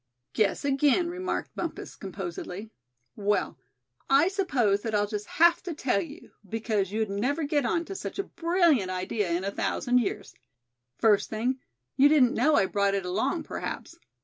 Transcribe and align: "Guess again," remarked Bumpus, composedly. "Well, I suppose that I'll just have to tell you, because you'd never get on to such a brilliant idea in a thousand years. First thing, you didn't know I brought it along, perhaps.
"Guess 0.33 0.65
again," 0.65 1.11
remarked 1.11 1.51
Bumpus, 1.55 1.95
composedly. 1.95 2.71
"Well, 3.15 3.59
I 4.09 4.29
suppose 4.29 4.81
that 4.81 4.95
I'll 4.95 5.05
just 5.05 5.27
have 5.27 5.61
to 5.61 5.75
tell 5.75 6.01
you, 6.01 6.31
because 6.49 6.91
you'd 6.91 7.11
never 7.11 7.43
get 7.43 7.67
on 7.67 7.85
to 7.85 7.93
such 7.93 8.17
a 8.17 8.23
brilliant 8.23 8.89
idea 8.89 9.29
in 9.31 9.43
a 9.43 9.51
thousand 9.51 9.99
years. 9.99 10.33
First 10.97 11.29
thing, 11.29 11.59
you 11.97 12.09
didn't 12.09 12.33
know 12.33 12.55
I 12.55 12.65
brought 12.65 12.95
it 12.95 13.05
along, 13.05 13.43
perhaps. 13.43 13.95